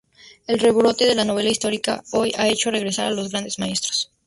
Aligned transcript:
El 0.47 0.57
rebrote 0.57 1.05
de 1.05 1.13
la 1.13 1.25
novela 1.25 1.51
histórica, 1.51 2.01
hoy, 2.11 2.33
ha 2.35 2.47
hecho 2.49 2.71
regresar 2.71 3.05
a 3.05 3.11
los 3.11 3.29
grandes 3.29 3.59
maestros. 3.59 4.09